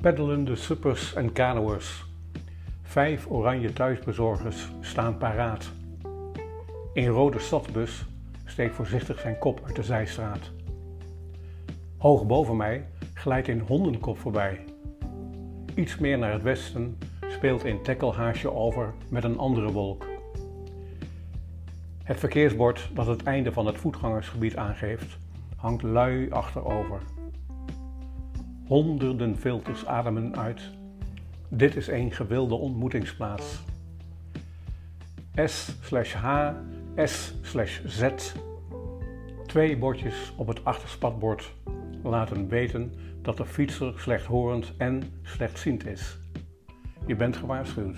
Peddelende 0.00 0.56
suppers 0.56 1.14
en 1.14 1.32
kanoers. 1.32 2.04
Vijf 2.82 3.26
oranje 3.30 3.72
thuisbezorgers 3.72 4.68
staan 4.80 5.16
paraat. 5.16 5.70
Een 6.94 7.06
rode 7.06 7.38
stadsbus 7.38 8.04
steekt 8.44 8.74
voorzichtig 8.74 9.20
zijn 9.20 9.38
kop 9.38 9.60
uit 9.66 9.76
de 9.76 9.82
zijstraat. 9.82 10.50
Hoog 11.96 12.26
boven 12.26 12.56
mij 12.56 12.86
glijdt 13.14 13.48
een 13.48 13.60
hondenkop 13.60 14.18
voorbij. 14.18 14.64
Iets 15.74 15.98
meer 15.98 16.18
naar 16.18 16.32
het 16.32 16.42
westen 16.42 16.98
speelt 17.28 17.64
een 17.64 17.82
tekkelhaasje 17.82 18.52
over 18.52 18.94
met 19.10 19.24
een 19.24 19.38
andere 19.38 19.72
wolk. 19.72 20.06
Het 22.02 22.18
verkeersbord 22.18 22.90
dat 22.94 23.06
het 23.06 23.22
einde 23.22 23.52
van 23.52 23.66
het 23.66 23.78
voetgangersgebied 23.78 24.56
aangeeft, 24.56 25.18
hangt 25.56 25.82
lui 25.82 26.30
achterover. 26.30 27.00
Honderden 28.68 29.36
filters 29.36 29.86
ademen 29.86 30.36
uit. 30.36 30.70
Dit 31.48 31.76
is 31.76 31.86
een 31.86 32.12
gewilde 32.12 32.54
ontmoetingsplaats. 32.54 33.62
S 35.34 35.76
slash 35.82 36.14
H, 36.14 36.52
S 36.94 37.34
slash 37.42 37.80
Z. 37.86 38.08
Twee 39.46 39.78
bordjes 39.78 40.32
op 40.36 40.46
het 40.46 40.64
achterspatbord 40.64 41.52
laten 42.02 42.48
weten 42.48 42.92
dat 43.22 43.36
de 43.36 43.46
fietser 43.46 44.00
slechthorend 44.00 44.72
en 44.76 45.02
slechtziend 45.22 45.86
is. 45.86 46.18
Je 47.06 47.16
bent 47.16 47.36
gewaarschuwd. 47.36 47.96